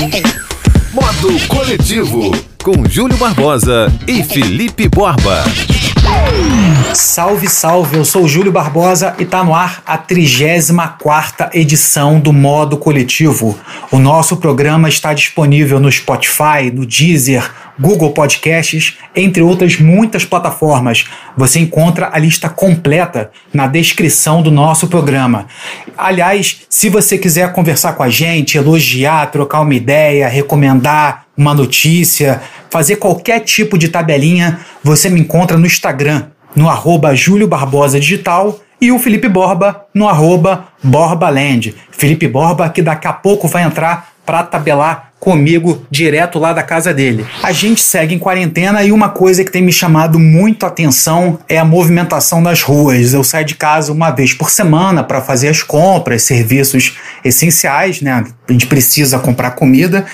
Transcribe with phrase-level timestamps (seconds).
[0.00, 2.30] Modo Coletivo,
[2.64, 5.44] com Júlio Barbosa e Felipe Borba.
[6.94, 12.78] Salve, salve, eu sou Júlio Barbosa e tá no ar a 34 edição do Modo
[12.78, 13.58] Coletivo.
[13.92, 17.50] O nosso programa está disponível no Spotify, no Deezer,
[17.80, 21.06] Google Podcasts, entre outras muitas plataformas.
[21.36, 25.46] Você encontra a lista completa na descrição do nosso programa.
[25.96, 32.42] Aliás, se você quiser conversar com a gente, elogiar, trocar uma ideia, recomendar uma notícia,
[32.68, 38.60] fazer qualquer tipo de tabelinha, você me encontra no Instagram, no arroba Júlio Barbosa Digital
[38.80, 41.72] e o Felipe Borba no arroba BorbaLand.
[41.90, 46.94] Felipe Borba que daqui a pouco vai entrar para tabelar comigo direto lá da casa
[46.94, 47.26] dele.
[47.42, 51.38] A gente segue em quarentena e uma coisa que tem me chamado muito a atenção
[51.46, 53.12] é a movimentação nas ruas.
[53.12, 58.24] Eu saio de casa uma vez por semana para fazer as compras, serviços essenciais, né?
[58.48, 60.06] A gente precisa comprar comida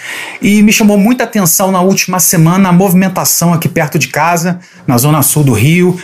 [0.43, 4.99] e me chamou muita atenção na última semana a movimentação aqui perto de casa, na
[4.99, 5.97] zona sul do Rio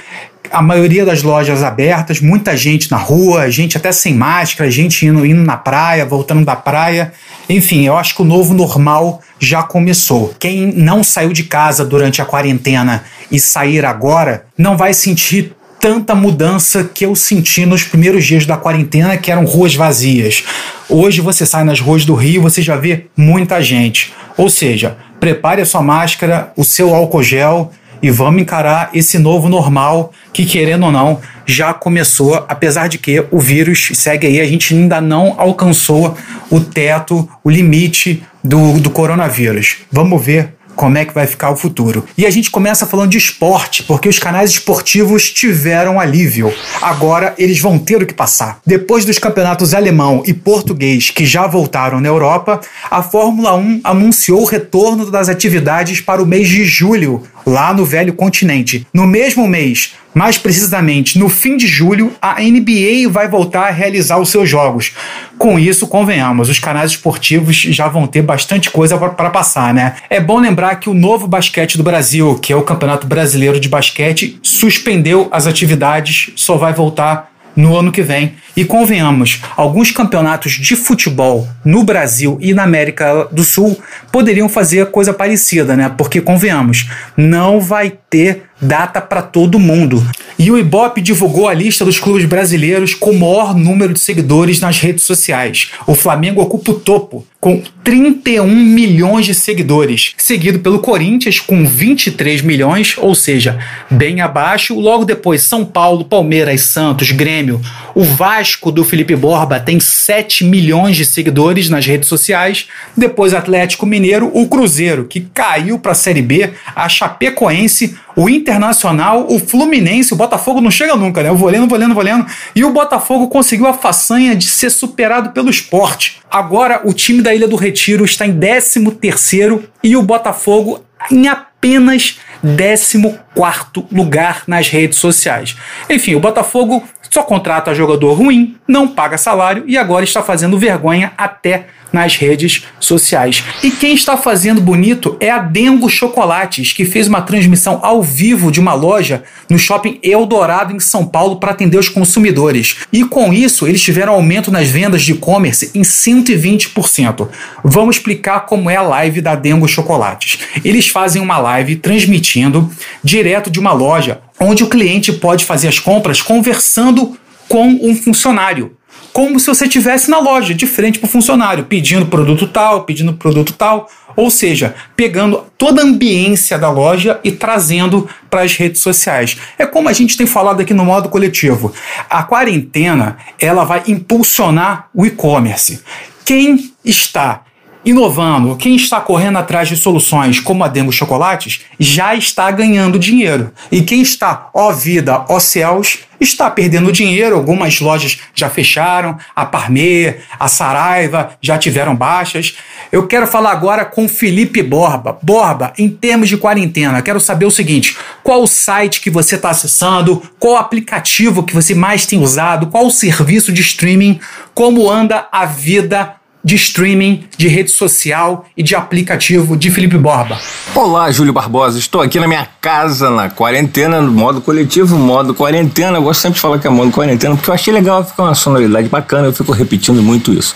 [0.53, 5.25] a maioria das lojas abertas, muita gente na rua, gente até sem máscara, gente indo,
[5.25, 7.13] indo na praia, voltando da praia.
[7.49, 10.35] Enfim, eu acho que o novo normal já começou.
[10.39, 16.15] Quem não saiu de casa durante a quarentena e sair agora não vai sentir tanta
[16.15, 20.45] mudança que eu senti nos primeiros dias da quarentena, que eram ruas vazias.
[20.89, 24.13] Hoje você sai nas ruas do Rio, você já vê muita gente.
[24.37, 29.49] Ou seja, prepare a sua máscara, o seu álcool gel e vamos encarar esse novo
[29.49, 34.47] normal que, querendo ou não, já começou, apesar de que o vírus segue aí, a
[34.47, 36.17] gente ainda não alcançou
[36.51, 39.79] o teto, o limite do, do coronavírus.
[39.91, 42.05] Vamos ver como é que vai ficar o futuro.
[42.17, 46.53] E a gente começa falando de esporte, porque os canais esportivos tiveram alívio.
[46.81, 48.59] Agora eles vão ter o que passar.
[48.67, 54.43] Depois dos campeonatos alemão e português que já voltaram na Europa, a Fórmula 1 anunciou
[54.43, 58.87] o retorno das atividades para o mês de julho, lá no velho continente.
[58.93, 64.19] No mesmo mês, mais precisamente no fim de julho, a NBA vai voltar a realizar
[64.19, 64.93] os seus jogos.
[65.39, 69.97] Com isso, convenhamos, os canais esportivos já vão ter bastante coisa para passar, né?
[70.09, 73.69] É bom lembrar que o novo basquete do Brasil, que é o Campeonato Brasileiro de
[73.69, 78.35] Basquete, suspendeu as atividades, só vai voltar no ano que vem.
[78.57, 83.81] E convenhamos, alguns campeonatos de futebol no Brasil e na América do Sul
[84.11, 85.93] poderiam fazer coisa parecida, né?
[85.97, 90.07] Porque convenhamos, não vai ter data para todo mundo.
[90.39, 94.61] E o Ibope divulgou a lista dos clubes brasileiros com o maior número de seguidores
[94.61, 95.71] nas redes sociais.
[95.87, 102.41] O Flamengo ocupa o topo, com 31 milhões de seguidores, seguido pelo Corinthians com 23
[102.41, 103.59] milhões, ou seja,
[103.91, 104.79] bem abaixo.
[104.79, 107.61] Logo depois, São Paulo, Palmeiras, Santos, Grêmio.
[107.97, 112.69] O Vasco do Felipe Borba tem 7 milhões de seguidores nas redes sociais.
[112.97, 119.27] Depois, Atlético Mineiro, o Cruzeiro, que caiu para a Série B, a Chapecoense, o Internacional,
[119.29, 121.29] o Fluminense, o Botafogo não chega nunca, né?
[121.29, 122.27] Eu vou lendo, vou lendo, vou lendo.
[122.55, 126.21] E o Botafogo conseguiu a façanha de ser superado pelo esporte.
[126.31, 131.29] Agora o time da Ilha do Retiro está em 13 terceiro e o Botafogo em
[131.29, 135.57] apenas 14 quarto lugar nas redes sociais.
[135.89, 141.13] Enfim, o Botafogo só contrata jogador ruim, não paga salário e agora está fazendo vergonha
[141.17, 143.45] até nas redes sociais.
[143.63, 148.51] E quem está fazendo bonito é a Dengo Chocolates, que fez uma transmissão ao vivo
[148.51, 152.79] de uma loja no shopping Eldorado em São Paulo para atender os consumidores.
[152.93, 157.29] E com isso, eles tiveram aumento nas vendas de e-commerce em 120%.
[157.63, 160.39] Vamos explicar como é a live da Dengo Chocolates.
[160.65, 162.71] Eles fazem uma live transmitindo
[163.03, 167.17] direto de uma loja onde o cliente pode fazer as compras conversando
[167.49, 168.77] com um funcionário
[169.13, 173.13] como se você estivesse na loja, de frente para o funcionário, pedindo produto tal, pedindo
[173.13, 173.89] produto tal.
[174.15, 179.39] Ou seja, pegando toda a ambiência da loja e trazendo para as redes sociais.
[179.59, 181.73] É como a gente tem falado aqui no modo coletivo.
[182.11, 185.83] A quarentena ela vai impulsionar o e-commerce.
[186.25, 187.43] Quem está
[187.85, 193.53] inovando, quem está correndo atrás de soluções como a Demo Chocolates já está ganhando dinheiro.
[193.71, 197.37] E quem está, ó vida, ó céus, está perdendo dinheiro.
[197.37, 202.57] Algumas lojas já fecharam, a Parmê, a Saraiva já tiveram baixas.
[202.91, 205.19] Eu quero falar agora com Felipe Borba.
[205.23, 209.51] Borba, em termos de quarentena, quero saber o seguinte: qual o site que você está
[209.51, 214.21] acessando, qual o aplicativo que você mais tem usado, qual o serviço de streaming,
[214.55, 220.39] como anda a vida de streaming, de rede social e de aplicativo de Felipe Borba.
[220.75, 221.79] Olá, Júlio Barbosa.
[221.79, 225.99] Estou aqui na minha casa, na quarentena, no modo coletivo, modo quarentena.
[225.99, 228.35] Eu gosto sempre de falar que é modo quarentena, porque eu achei legal, fica uma
[228.35, 230.55] sonoridade bacana, eu fico repetindo muito isso.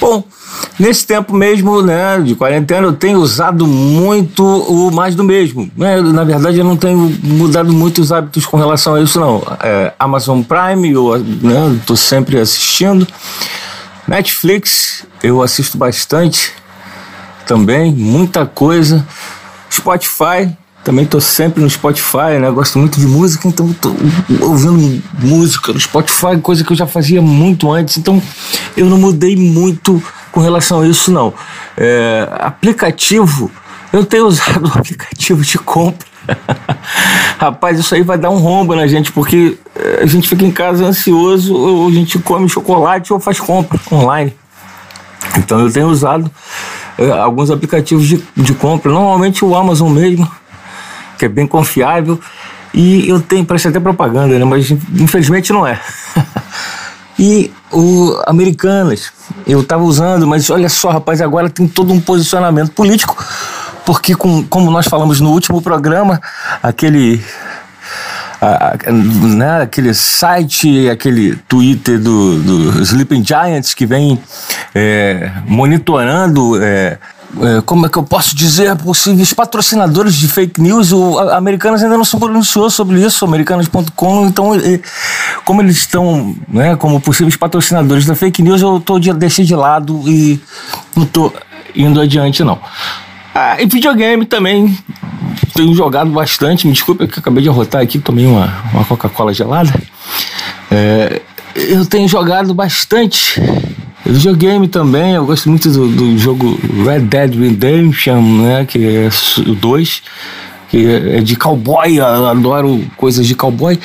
[0.00, 0.22] Bom,
[0.78, 5.68] nesse tempo mesmo, né, de quarentena, eu tenho usado muito o mais do mesmo.
[5.76, 6.00] Né?
[6.00, 9.42] Na verdade, eu não tenho mudado muito os hábitos com relação a isso, não.
[9.60, 13.04] É, Amazon Prime, eu estou né, sempre assistindo.
[14.06, 16.52] Netflix, eu assisto bastante
[17.46, 19.06] também, muita coisa.
[19.70, 20.54] Spotify,
[20.84, 22.50] também tô sempre no Spotify, né?
[22.50, 23.94] Gosto muito de música, então tô
[24.42, 28.22] ouvindo música no Spotify, coisa que eu já fazia muito antes, então
[28.76, 31.32] eu não mudei muito com relação a isso, não.
[31.76, 33.50] É, aplicativo,
[33.92, 36.13] eu tenho usado o aplicativo de compra.
[37.38, 40.50] Rapaz, isso aí vai dar um rombo na gente, porque é, a gente fica em
[40.50, 44.34] casa ansioso, ou a gente come chocolate ou faz compra online.
[45.38, 46.30] Então eu tenho usado
[46.98, 50.30] é, alguns aplicativos de, de compra, normalmente o Amazon mesmo,
[51.18, 52.18] que é bem confiável.
[52.72, 54.44] E eu tenho, parece até propaganda, né?
[54.44, 55.80] Mas infelizmente não é.
[57.18, 59.12] e o Americanas,
[59.46, 63.16] eu estava usando, mas olha só, rapaz, agora tem todo um posicionamento político,
[63.84, 66.20] porque com, como nós falamos no último programa,
[66.62, 67.22] aquele
[69.36, 74.18] né, aquele site, aquele Twitter do, do Sleeping Giants que vem
[74.74, 76.62] é, monitorando.
[76.62, 76.98] É,
[77.40, 80.92] é, como é que eu posso dizer, possíveis patrocinadores de fake news.
[80.92, 84.26] O Americanas ainda não se pronunciou sobre isso, americanas.com.
[84.26, 84.50] Então,
[85.44, 89.54] como eles estão né, como possíveis patrocinadores da fake news, eu tô de, deixei de
[89.54, 90.40] lado e
[90.94, 91.32] não tô
[91.74, 92.60] indo adiante, não.
[93.34, 94.78] Ah, e videogame também
[95.54, 96.66] tenho jogado bastante.
[96.66, 99.72] Me desculpe que acabei de arrotar aqui, tomei uma, uma Coca-Cola gelada.
[100.70, 101.20] É,
[101.54, 103.40] eu tenho jogado bastante
[104.04, 105.14] videogame também.
[105.14, 108.64] Eu gosto muito do, do jogo Red Dead Redemption, né?
[108.64, 109.08] Que é
[109.46, 110.02] o 2
[110.74, 113.78] que é de cowboy, adoro coisas de cowboy.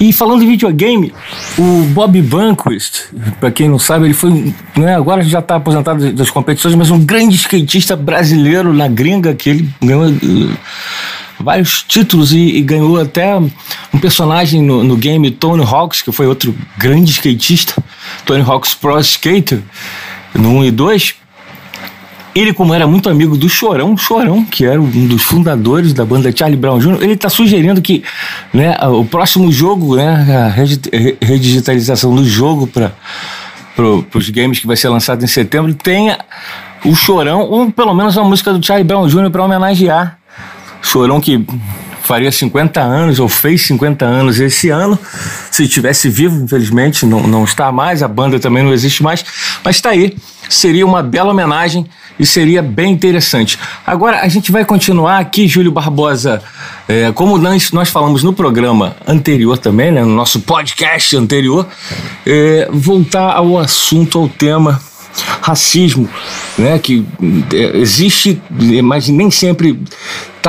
[0.00, 1.14] E falando de videogame,
[1.56, 3.02] o Bob Banquist,
[3.38, 6.98] para quem não sabe, ele foi, né, agora já está aposentado das competições, mas um
[6.98, 10.58] grande skatista brasileiro na gringa, que ele ganhou uh,
[11.38, 16.26] vários títulos e, e, ganhou até um personagem no, no game Tony Hawks, que foi
[16.26, 17.80] outro grande skatista,
[18.24, 19.60] Tony Hawks Pro Skater,
[20.34, 21.14] no 1 e 2.
[22.34, 26.34] Ele, como era muito amigo do Chorão, Chorão, que era um dos fundadores da banda
[26.34, 28.02] Charlie Brown Jr., ele está sugerindo que
[28.54, 30.48] né, o próximo jogo, né, a
[31.24, 32.92] redigitalização do jogo para
[33.76, 36.18] pro, os games que vai ser lançado em setembro, tenha
[36.84, 39.30] o Chorão, ou pelo menos uma música do Charlie Brown Jr.
[39.30, 40.18] para homenagear.
[40.80, 41.44] Chorão que
[42.02, 44.98] faria 50 anos, ou fez 50 anos esse ano.
[45.50, 49.24] Se estivesse vivo, infelizmente, não, não está mais, a banda também não existe mais,
[49.64, 50.16] mas está aí.
[50.48, 51.86] Seria uma bela homenagem
[52.22, 53.58] e seria bem interessante.
[53.84, 56.40] Agora, a gente vai continuar aqui, Júlio Barbosa.
[56.86, 61.66] É, como nós, nós falamos no programa anterior também, né, no nosso podcast anterior,
[62.24, 64.80] é, voltar ao assunto, ao tema
[65.40, 66.08] racismo,
[66.56, 67.04] né, que
[67.52, 68.40] é, existe,
[68.82, 69.78] mas nem sempre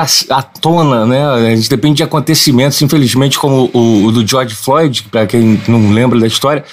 [0.02, 1.24] está à tona, né?
[1.24, 5.90] A gente depende de acontecimentos, infelizmente, como o, o do George Floyd, para quem não
[5.92, 6.64] lembra da história,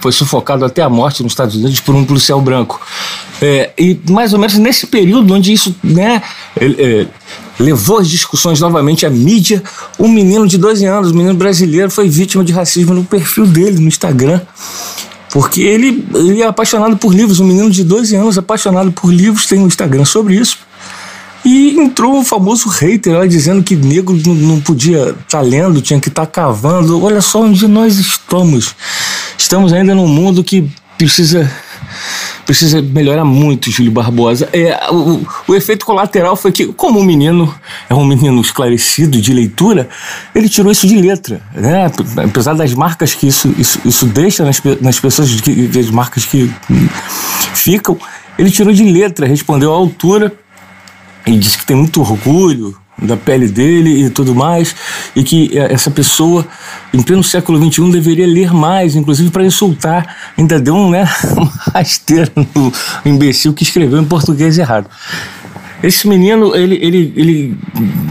[0.00, 2.80] foi sufocado até a morte nos Estados Unidos por um policial branco.
[3.40, 6.20] É, e mais ou menos nesse período onde isso, né?
[6.60, 7.06] É,
[7.58, 9.62] levou as discussões novamente à mídia,
[9.98, 13.78] um menino de 12 anos, um menino brasileiro, foi vítima de racismo no perfil dele
[13.78, 14.40] no Instagram.
[15.34, 19.46] Porque ele, ele é apaixonado por livros, um menino de 12 anos apaixonado por livros,
[19.46, 20.58] tem um Instagram sobre isso.
[21.44, 25.98] E entrou um famoso hater lá dizendo que negro não podia estar tá lendo, tinha
[25.98, 27.02] que estar tá cavando.
[27.02, 28.76] Olha só onde nós estamos.
[29.36, 31.50] Estamos ainda num mundo que precisa
[32.44, 34.48] precisa melhorar muito, Júlio Barbosa.
[34.52, 37.52] É, o, o, efeito colateral foi que, como o menino
[37.88, 39.88] é um menino esclarecido de leitura,
[40.34, 41.40] ele tirou isso de letra.
[41.54, 41.90] Né?
[42.24, 46.50] Apesar das marcas que isso, isso, isso deixa nas, nas pessoas, que, as marcas que
[47.54, 47.98] ficam,
[48.38, 50.32] ele tirou de letra, respondeu à altura
[51.26, 54.74] e disse que tem muito orgulho da pele dele e tudo mais,
[55.14, 56.46] e que é, essa pessoa,
[56.92, 60.16] em pleno século XXI, deveria ler mais, inclusive para insultar.
[60.38, 61.52] Ainda deu um, né, uma
[62.54, 62.72] no
[63.04, 64.88] imbecil que escreveu em português errado.
[65.84, 67.58] Esse menino, ele, ele, ele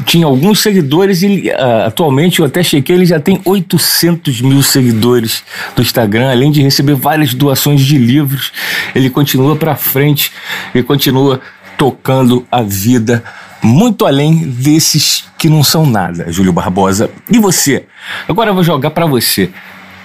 [0.06, 5.44] tinha alguns seguidores e uh, atualmente, eu até chequei, ele já tem 800 mil seguidores
[5.76, 8.52] no Instagram, além de receber várias doações de livros.
[8.94, 10.32] Ele continua para frente
[10.76, 11.42] e continua
[11.76, 13.24] tocando a vida
[13.64, 17.10] muito além desses que não são nada, Júlio Barbosa.
[17.32, 17.86] E você?
[18.28, 19.46] Agora eu vou jogar para você.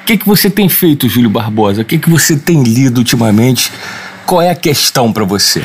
[0.02, 1.82] O que, que você tem feito, Júlio Barbosa?
[1.82, 3.70] O que, que você tem lido ultimamente
[4.24, 5.62] Qual é a questão para você?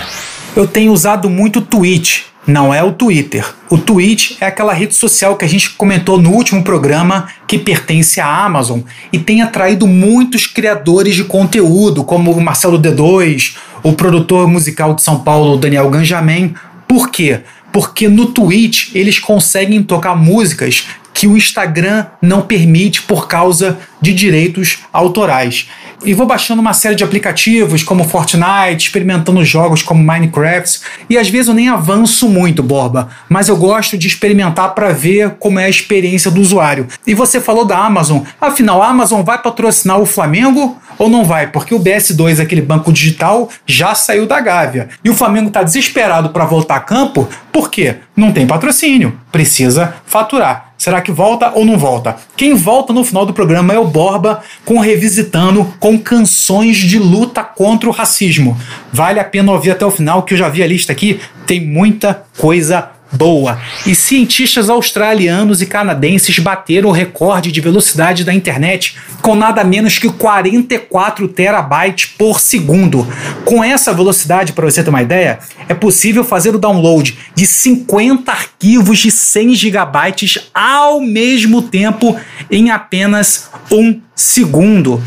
[0.56, 3.46] Eu tenho usado muito Twitch, não é o Twitter.
[3.70, 8.20] O Twitch é aquela rede social que a gente comentou no último programa que pertence
[8.20, 8.82] à Amazon
[9.12, 15.02] e tem atraído muitos criadores de conteúdo, como o Marcelo D2, o produtor musical de
[15.02, 16.54] São Paulo, Daniel Ganjamin.
[16.88, 17.42] Por quê?
[17.74, 24.14] Porque no Twitch eles conseguem tocar músicas que o Instagram não permite por causa de
[24.14, 25.70] direitos autorais.
[26.04, 31.30] E vou baixando uma série de aplicativos como Fortnite, experimentando jogos como Minecraft, e às
[31.30, 35.66] vezes eu nem avanço muito, Borba, mas eu gosto de experimentar para ver como é
[35.66, 36.88] a experiência do usuário.
[37.08, 41.48] E você falou da Amazon, afinal, a Amazon vai patrocinar o Flamengo ou não vai?
[41.48, 44.90] Porque o BS2, aquele banco digital, já saiu da Gávea.
[45.04, 47.96] E o Flamengo está desesperado para voltar a campo, por quê?
[48.16, 50.74] Não tem patrocínio, precisa faturar.
[50.78, 52.18] Será que volta ou não volta?
[52.36, 57.42] Quem volta no final do programa é o Borba, com Revisitando, com canções de luta
[57.42, 58.58] contra o racismo.
[58.92, 61.66] Vale a pena ouvir até o final, que eu já vi a lista aqui, tem
[61.66, 63.60] muita coisa boa.
[63.86, 69.98] E cientistas australianos e canadenses bateram o recorde de velocidade da internet com nada menos
[69.98, 73.08] que 44 terabytes por segundo.
[73.46, 75.40] Com essa velocidade, para você ter uma ideia,
[75.70, 82.16] é possível fazer o download de 50 arquivos de 100 gigabytes ao mesmo tempo
[82.52, 85.02] em apenas um segundo.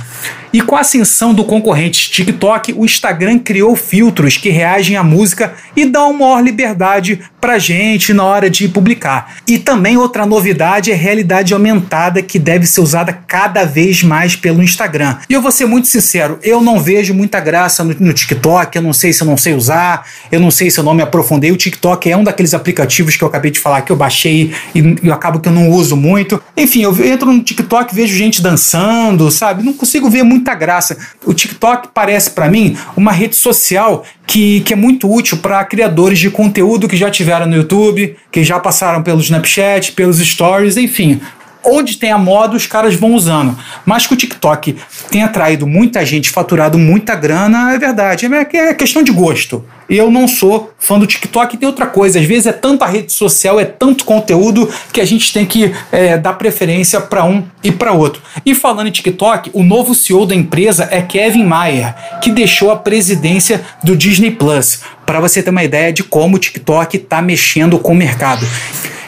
[0.53, 5.55] E com a ascensão do concorrente TikTok, o Instagram criou filtros que reagem à música
[5.75, 9.37] e dão maior liberdade pra gente na hora de publicar.
[9.47, 14.63] E também outra novidade é realidade aumentada que deve ser usada cada vez mais pelo
[14.63, 15.19] Instagram.
[15.29, 18.83] E eu vou ser muito sincero, eu não vejo muita graça no, no TikTok, eu
[18.83, 21.53] não sei se eu não sei usar, eu não sei se eu não me aprofundei.
[21.53, 24.97] O TikTok é um daqueles aplicativos que eu acabei de falar que eu baixei e
[25.03, 26.43] eu acabo que eu não uso muito.
[26.57, 29.63] Enfim, eu entro no TikTok, vejo gente dançando, sabe?
[29.63, 30.97] Não consigo ver muita graça.
[31.25, 36.19] O TikTok parece para mim uma rede social que, que é muito útil para criadores
[36.19, 41.21] de conteúdo que já tiveram no YouTube, que já passaram pelo Snapchat, pelos Stories, enfim
[41.67, 43.57] onde tem a moda, os caras vão usando.
[43.85, 44.77] Mas que o TikTok
[45.11, 48.27] tem atraído muita gente, faturado muita grana, é verdade.
[48.27, 49.65] É, é questão de gosto.
[49.89, 51.55] Eu não sou fã do TikTok.
[51.55, 55.05] E tem outra coisa, às vezes é tanta rede social, é tanto conteúdo que a
[55.05, 58.23] gente tem que é, dar preferência para um e para outro.
[58.45, 62.77] E falando em TikTok, o novo CEO da empresa é Kevin Mayer, que deixou a
[62.77, 64.81] presidência do Disney Plus.
[65.05, 68.47] Para você ter uma ideia de como o TikTok está mexendo com o mercado.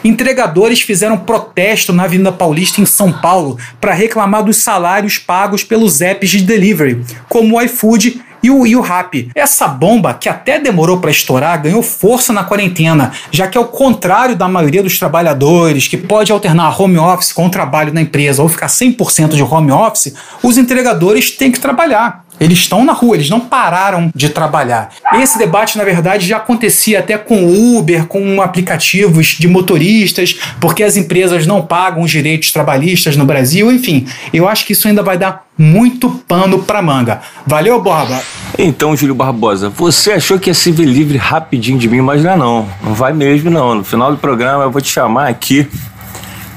[0.03, 6.01] Entregadores fizeram protesto na Avenida Paulista em São Paulo para reclamar dos salários pagos pelos
[6.01, 9.29] apps de delivery, como o iFood e o, e Rap.
[9.35, 14.35] Essa bomba, que até demorou para estourar, ganhou força na quarentena, já que ao contrário
[14.35, 18.49] da maioria dos trabalhadores, que pode alternar home office com o trabalho na empresa ou
[18.49, 22.23] ficar 100% de home office, os entregadores têm que trabalhar.
[22.39, 24.89] Eles estão na rua, eles não pararam de trabalhar.
[25.13, 30.95] Esse debate, na verdade, já acontecia até com Uber, com aplicativos de motoristas, porque as
[30.95, 33.71] empresas não pagam os direitos trabalhistas no Brasil.
[33.71, 37.21] Enfim, eu acho que isso ainda vai dar muito pano para manga.
[37.45, 38.21] Valeu, Borba?
[38.57, 42.31] Então, Júlio Barbosa, você achou que ia se ver livre rapidinho de mim, mas não
[42.31, 42.69] é não.
[42.81, 43.75] Não vai mesmo não.
[43.75, 45.67] No final do programa eu vou te chamar aqui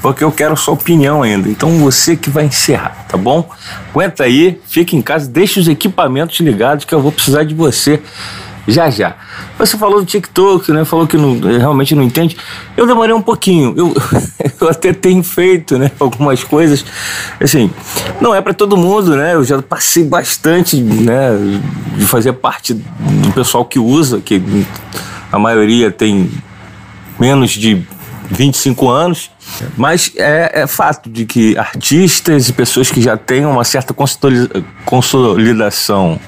[0.03, 1.47] porque eu quero sua opinião ainda.
[1.47, 3.49] Então você que vai encerrar, tá bom?
[3.89, 8.01] Aguenta aí, fica em casa, deixa os equipamentos ligados que eu vou precisar de você
[8.67, 9.15] já já.
[9.57, 10.83] Você falou do TikTok, né?
[10.83, 12.35] Falou que não, realmente não entende.
[12.75, 13.73] Eu demorei um pouquinho.
[13.77, 13.93] Eu,
[14.59, 15.89] eu até tenho feito, né?
[15.97, 16.85] Algumas coisas.
[17.39, 17.71] Assim,
[18.19, 19.35] não é para todo mundo, né?
[19.35, 21.29] Eu já passei bastante, né?
[21.95, 24.41] De fazer parte do pessoal que usa, que
[25.31, 26.29] a maioria tem
[27.17, 27.81] menos de
[28.29, 29.29] 25 anos.
[29.77, 33.93] Mas é, é, fato de que artistas e pessoas que já têm uma certa
[34.85, 36.19] consolidação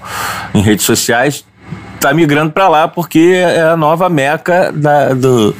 [0.53, 1.45] em redes sociais
[1.99, 5.55] tá migrando para lá porque é a nova meca da, do,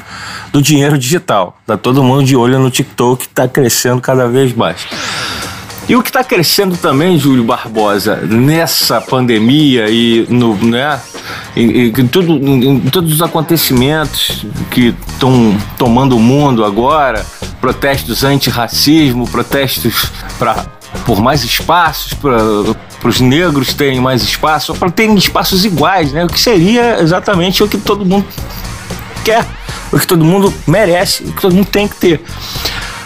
[0.52, 1.58] do dinheiro digital.
[1.66, 4.86] Tá todo mundo de olho no TikTok, está crescendo cada vez mais.
[5.88, 11.00] E o que está crescendo também, Júlio Barbosa, nessa pandemia e no, né,
[11.56, 17.24] em, em, tudo, em todos os acontecimentos que estão tomando o mundo agora,
[17.62, 20.66] protestos anti-racismo, protestos pra,
[21.06, 26.26] por mais espaços, para os negros terem mais espaço, para terem espaços iguais, né?
[26.26, 28.26] O que seria exatamente o que todo mundo
[29.24, 29.46] quer,
[29.92, 32.24] o que todo mundo merece, o que todo mundo tem que ter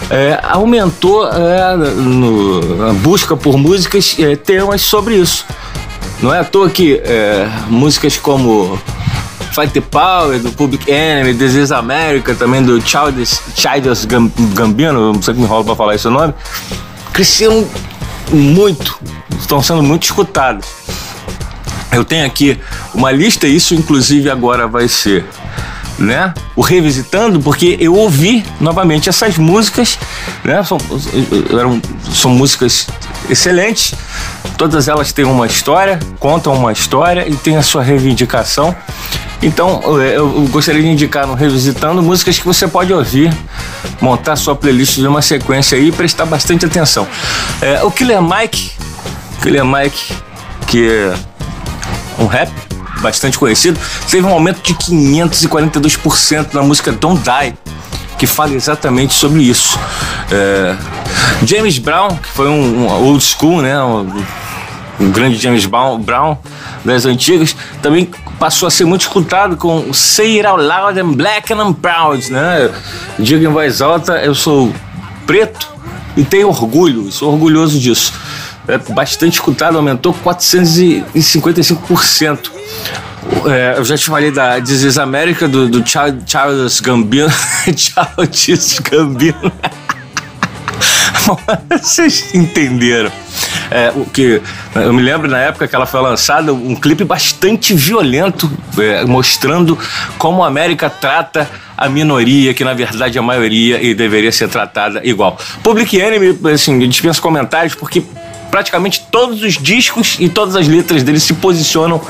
[0.10, 5.46] é, aumentou é, no, a busca por músicas, é, temas sobre isso.
[6.22, 8.80] Não é à toa que é, músicas como
[9.54, 14.06] Fight the Power, do Public Enemy, This is America, também do Childish, Childish
[14.54, 16.34] Gambino, não sei como rola pra falar esse nome,
[17.12, 17.68] cresceram
[18.32, 19.00] muito,
[19.40, 20.66] estão sendo muito escutadas.
[21.92, 22.60] Eu tenho aqui
[22.94, 25.26] uma lista, isso inclusive agora vai ser
[26.00, 26.34] né?
[26.56, 30.00] O revisitando, porque eu ouvi novamente essas músicas,
[30.44, 30.64] né?
[30.64, 30.78] São,
[31.52, 31.82] eram,
[32.14, 32.88] são músicas
[33.30, 33.94] excelentes,
[34.58, 38.76] todas elas têm uma história, contam uma história e têm a sua reivindicação.
[39.42, 43.32] Então, eu gostaria de indicar no Revisitando músicas que você pode ouvir,
[44.02, 47.08] montar sua playlist de uma sequência aí e prestar bastante atenção.
[47.62, 48.72] É, o Killer Mike,
[49.42, 50.14] Killer Mike,
[50.68, 51.14] que é
[52.22, 52.52] um rap,
[53.02, 53.80] bastante conhecido,
[54.10, 57.54] teve um aumento de 542% na música Don't Die,
[58.18, 59.80] que fala exatamente sobre isso.
[60.32, 60.76] É,
[61.46, 63.82] James Brown, que foi um, um old school, né?
[63.82, 64.24] Um,
[65.00, 66.38] um grande James Brown, Brown
[66.84, 71.54] das antigas, também passou a ser muito escutado com Say It Out Loud and Black
[71.54, 72.70] and I'm Proud, né?
[73.18, 74.74] Diga em voz alta, eu sou
[75.26, 75.68] preto
[76.18, 78.14] e tenho orgulho, sou orgulhoso disso.
[78.70, 82.52] É bastante escutado, aumentou 455%.
[83.46, 87.30] É, eu já te falei da This is America, do, do Charles Gambino.
[87.76, 89.52] Charles Gambino.
[91.70, 93.12] Vocês entenderam.
[93.72, 94.42] É, o que
[94.76, 99.78] eu me lembro na época que ela foi lançada um clipe bastante violento é, mostrando
[100.18, 104.50] como a América trata a minoria que na verdade é a maioria e deveria ser
[104.50, 105.38] tratada igual.
[105.64, 108.04] Public Enemy, assim, dispensa comentários porque
[108.50, 112.02] praticamente todos os discos e todas as letras dele se posicionam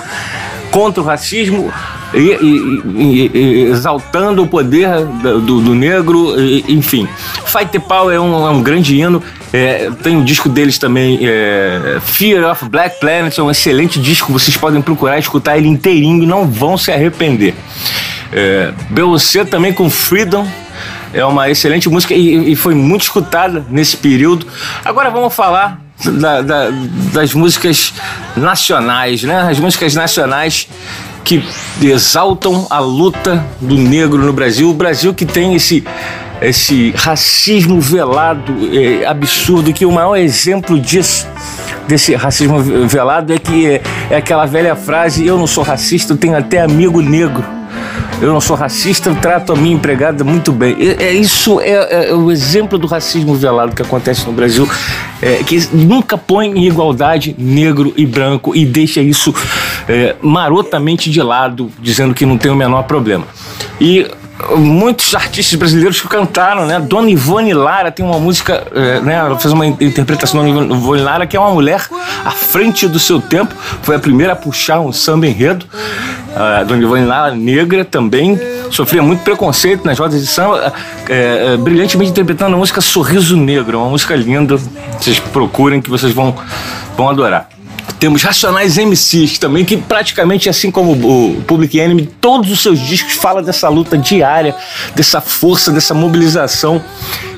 [0.71, 1.71] contra o racismo
[2.13, 6.35] e, e, e, exaltando o poder do, do negro,
[6.67, 7.07] enfim.
[7.45, 9.21] Fight the Power é um, é um grande hino.
[9.51, 14.31] É, tem um disco deles também, é, Fear of Black Planet, é um excelente disco.
[14.31, 17.53] Vocês podem procurar escutar ele inteirinho não vão se arrepender.
[18.31, 20.47] É, Beyoncé também com Freedom.
[21.11, 24.45] É uma excelente música e, e foi muito escutada nesse período.
[24.85, 26.69] Agora vamos falar da, da,
[27.13, 27.93] das músicas
[28.35, 29.41] nacionais, né?
[29.49, 30.67] As músicas nacionais
[31.23, 31.43] que
[31.81, 34.69] exaltam a luta do negro no Brasil.
[34.69, 35.83] O Brasil que tem esse
[36.41, 41.27] esse racismo velado é, absurdo que o maior exemplo disso
[41.85, 46.17] desse racismo velado é que é, é aquela velha frase eu não sou racista eu
[46.17, 47.43] tenho até amigo negro
[48.21, 50.75] eu não sou racista, eu trato a minha empregada muito bem.
[50.99, 54.69] É, isso é, é, é, o exemplo do racismo velado que acontece no Brasil,
[55.21, 59.33] é, que nunca põe em igualdade negro e branco e deixa isso
[59.87, 63.25] é, marotamente de lado, dizendo que não tem o menor problema.
[63.79, 64.05] E
[64.57, 66.79] muitos artistas brasileiros que cantaram, né?
[66.79, 69.15] Dona Ivone Lara tem uma música, é, né?
[69.15, 71.85] Ela fez uma interpretação da Dona Ivone Lara que é uma mulher
[72.23, 73.53] à frente do seu tempo.
[73.81, 75.65] Foi a primeira a puxar um samba enredo.
[76.35, 78.39] A Dona Ivone Lara, negra também,
[78.71, 80.71] sofria muito preconceito nas rodas de samba,
[81.09, 84.57] é, é, brilhantemente interpretando a música Sorriso Negro, uma música linda.
[84.99, 86.35] Vocês procurem que vocês vão,
[86.95, 87.49] vão adorar.
[87.97, 93.13] Temos Racionais MCs também, que praticamente, assim como o Public Enemy, todos os seus discos
[93.13, 94.55] falam dessa luta diária,
[94.95, 96.81] dessa força, dessa mobilização.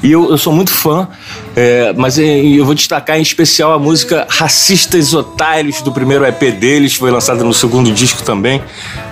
[0.03, 1.07] E eu, eu sou muito fã,
[1.55, 6.95] é, mas eu vou destacar em especial a música Racistas Otários, do primeiro EP deles,
[6.95, 8.61] foi lançada no segundo disco também.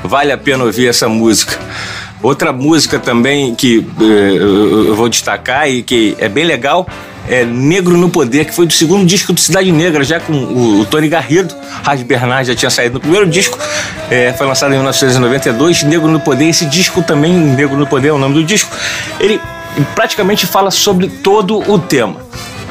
[0.04, 1.58] Vale a pena ouvir essa música.
[2.22, 6.86] Outra música também que é, eu vou destacar e que é bem legal
[7.30, 10.82] é, Negro no Poder, que foi do segundo disco do Cidade Negra, já com o,
[10.82, 11.56] o Tony Garrido.
[11.84, 13.58] Rádio Bernard já tinha saído no primeiro disco,
[14.10, 15.84] é, foi lançado em 1992.
[15.84, 18.76] Negro no Poder, esse disco também, Negro no Poder é o nome do disco,
[19.20, 19.40] ele
[19.96, 22.18] praticamente fala sobre todo o tema.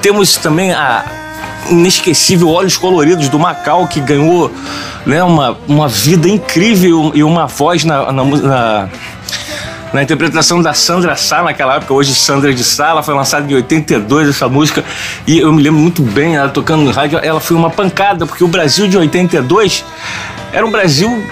[0.02, 1.04] Temos também a
[1.70, 4.50] inesquecível Olhos Coloridos do Macau, que ganhou
[5.06, 8.88] né, uma, uma vida incrível e uma voz na, na,
[9.92, 13.54] na interpretação da Sandra Sá naquela época, hoje Sandra de Sá, ela foi lançada em
[13.54, 14.84] 82 essa música
[15.26, 18.44] e eu me lembro muito bem, ela tocando no rádio, ela foi uma pancada, porque
[18.44, 19.84] o Brasil de 82
[20.52, 21.24] era um Brasil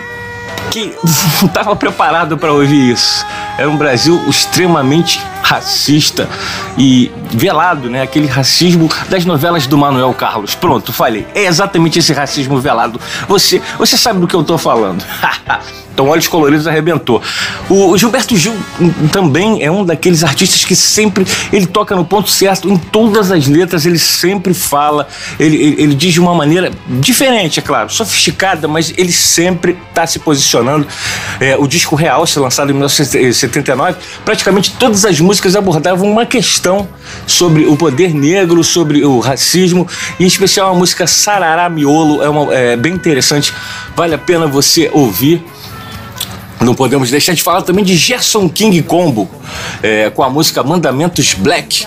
[0.71, 0.95] que
[1.41, 3.25] não estava preparado para ouvir isso.
[3.59, 6.29] Era um Brasil extremamente racista
[6.77, 8.03] e velado, né?
[8.03, 10.57] Aquele racismo das novelas do Manuel Carlos.
[10.57, 11.25] Pronto, falei.
[11.35, 13.01] É exatamente esse racismo velado.
[13.29, 15.05] Você, você sabe do que eu estou falando.
[15.97, 17.23] Então, Olhos Coloridos arrebentou.
[17.71, 18.55] O Gilberto Gil
[19.11, 23.47] também é um daqueles artistas que sempre ele toca no ponto certo em todas as
[23.47, 25.09] letras, ele sempre fala,
[25.41, 30.07] ele, ele, ele diz de uma maneira diferente, é claro, sofisticada, mas ele sempre está
[30.07, 30.87] se posicionando.
[31.41, 36.89] É, o disco Real, se lançado em 1979, praticamente todas as músicas abordavam uma questão
[37.27, 39.87] sobre o poder negro, sobre o racismo,
[40.19, 43.53] e em especial a música Sarará Miolo, é, uma, é bem interessante,
[43.95, 45.45] vale a pena você ouvir.
[46.61, 49.29] Não podemos deixar de falar também de Gerson King Combo,
[49.83, 51.87] é, com a música Mandamentos Black.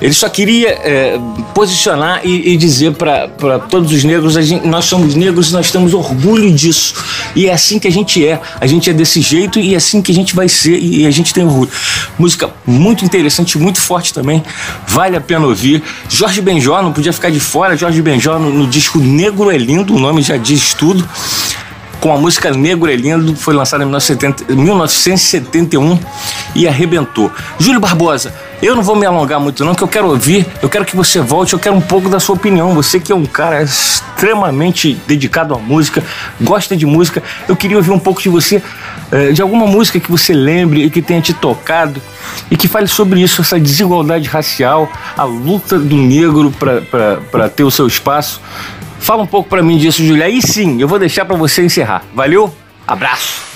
[0.00, 1.18] Ele só queria é,
[1.54, 5.92] posicionar e, e dizer para todos os negros: gente, nós somos negros e nós temos
[5.92, 6.94] orgulho disso.
[7.34, 8.40] E é assim que a gente é.
[8.60, 11.10] A gente é desse jeito e é assim que a gente vai ser e a
[11.10, 11.70] gente tem orgulho.
[12.18, 14.42] Música muito interessante, muito forte também.
[14.86, 15.82] Vale a pena ouvir.
[16.08, 17.76] Jorge Benjó, não podia ficar de fora.
[17.76, 21.08] Jorge Benjó no, no disco Negro é Lindo, o nome já diz tudo
[22.00, 23.86] com a música Negro é Lindo, foi lançada em
[24.56, 25.98] 1971
[26.54, 27.30] e arrebentou.
[27.58, 30.84] Júlio Barbosa, eu não vou me alongar muito não, que eu quero ouvir, eu quero
[30.84, 32.74] que você volte, eu quero um pouco da sua opinião.
[32.74, 36.02] Você que é um cara extremamente dedicado à música,
[36.40, 38.62] gosta de música, eu queria ouvir um pouco de você,
[39.12, 42.00] eh, de alguma música que você lembre e que tenha te tocado
[42.50, 46.52] e que fale sobre isso, essa desigualdade racial, a luta do negro
[47.30, 48.40] para ter o seu espaço.
[48.98, 50.24] Fala um pouco para mim disso, Julia.
[50.24, 52.02] Aí sim, eu vou deixar para você encerrar.
[52.14, 52.52] Valeu?
[52.86, 53.47] Abraço.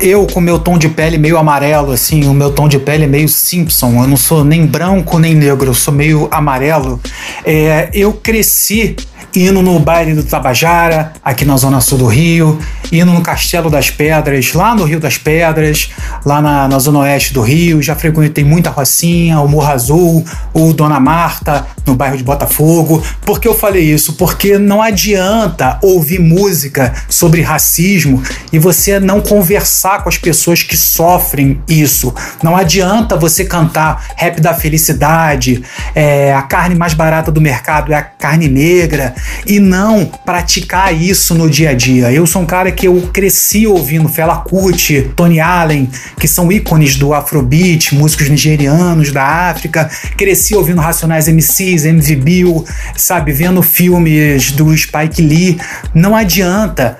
[0.00, 3.28] Eu com meu tom de pele meio amarelo, assim, o meu tom de pele meio
[3.28, 4.02] Simpson.
[4.02, 7.00] Eu não sou nem branco nem negro, eu sou meio amarelo.
[7.44, 8.96] É, eu cresci
[9.36, 12.58] indo no baile do Tabajara, aqui na zona sul do Rio,
[12.92, 15.90] indo no Castelo das Pedras, lá no Rio das Pedras,
[16.24, 17.82] lá na, na zona oeste do Rio.
[17.82, 23.02] Já frequentei muita Rocinha, o Morro Azul, o Dona Marta, no bairro de Botafogo.
[23.22, 24.14] Por que eu falei isso?
[24.14, 30.76] Porque não adianta ouvir música sobre racismo e você não conversar com as pessoas que
[30.76, 32.14] sofrem isso.
[32.42, 35.62] Não adianta você cantar rap da felicidade,
[35.94, 39.14] é, a carne mais barata do mercado é a carne negra
[39.46, 42.12] e não praticar isso no dia a dia.
[42.12, 46.96] Eu sou um cara que eu cresci ouvindo Fela Kuti, Tony Allen, que são ícones
[46.96, 49.90] do Afrobeat, músicos nigerianos da África.
[50.16, 52.64] Cresci ouvindo Racionais MCs, MV Bill,
[52.96, 55.58] sabe, vendo filmes do Spike Lee.
[55.94, 56.98] Não adianta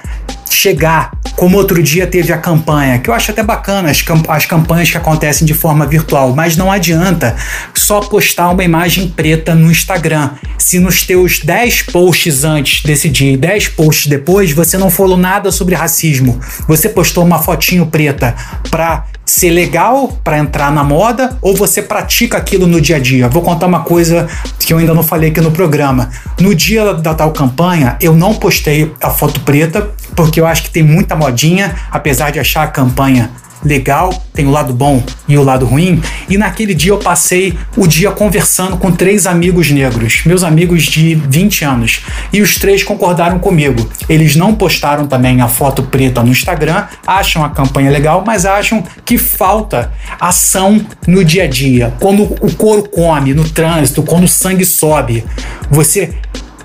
[0.50, 4.46] chegar, como outro dia teve a campanha, que eu acho até bacana as, camp as
[4.46, 7.36] campanhas que acontecem de forma virtual, mas não adianta
[7.74, 10.30] só postar uma imagem preta no Instagram.
[10.58, 15.16] Se nos teus 10 posts antes desse dia e 10 posts depois você não falou
[15.16, 18.34] nada sobre racismo, você postou uma fotinho preta
[18.70, 23.28] pra ser legal para entrar na moda ou você pratica aquilo no dia a dia?
[23.28, 26.10] Vou contar uma coisa que eu ainda não falei aqui no programa.
[26.40, 30.70] No dia da tal campanha, eu não postei a foto preta porque eu acho que
[30.70, 33.30] tem muita modinha, apesar de achar a campanha
[33.64, 36.02] legal, tem o lado bom e o lado ruim.
[36.28, 41.14] E naquele dia eu passei o dia conversando com três amigos negros, meus amigos de
[41.14, 43.88] 20 anos, e os três concordaram comigo.
[44.08, 48.84] Eles não postaram também a foto preta no Instagram, acham a campanha legal, mas acham
[49.04, 51.94] que falta ação no dia a dia.
[52.00, 55.24] Quando o couro come no trânsito, quando o sangue sobe,
[55.70, 56.14] você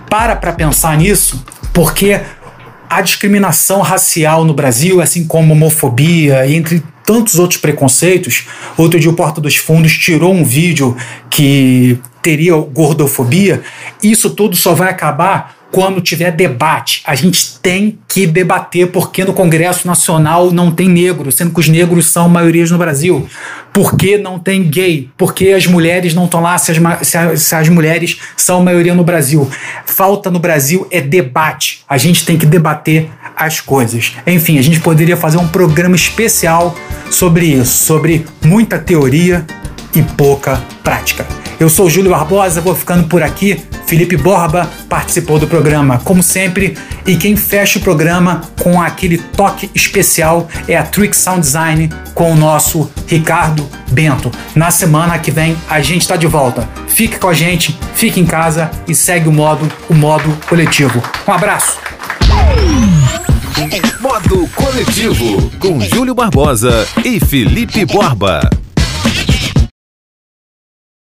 [0.10, 2.20] para para pensar nisso, porque
[2.90, 8.48] a discriminação racial no Brasil, assim como homofobia, entre tantos outros preconceitos.
[8.76, 10.98] Outro dia o Porta dos Fundos tirou um vídeo
[11.30, 13.62] que teria gordofobia.
[14.02, 17.02] Isso tudo só vai acabar quando tiver debate.
[17.06, 21.68] A gente tem que debater porque no Congresso Nacional não tem negro, sendo que os
[21.68, 23.28] negros são maiorias no Brasil.
[23.72, 25.10] Por que não tem gay?
[25.18, 28.64] Por que as mulheres não estão lá se as, se, as, se as mulheres são
[28.64, 29.50] maioria no Brasil?
[29.86, 31.84] Falta no Brasil é debate.
[31.88, 34.14] A gente tem que debater as coisas.
[34.26, 36.76] Enfim, a gente poderia fazer um programa especial
[37.10, 39.46] sobre isso, sobre muita teoria
[39.96, 41.26] e pouca prática.
[41.60, 43.62] Eu sou Júlio Barbosa, vou ficando por aqui.
[43.86, 49.70] Felipe Borba participou do programa, como sempre, e quem fecha o programa com aquele toque
[49.74, 54.32] especial é a Trick Sound Design com o nosso Ricardo Bento.
[54.56, 56.70] Na semana que vem a gente está de volta.
[56.88, 61.04] Fique com a gente, fique em casa e segue o modo, o modo coletivo.
[61.28, 61.78] Um abraço.
[64.00, 68.50] Modo Coletivo com Júlio Barbosa e Felipe Borba.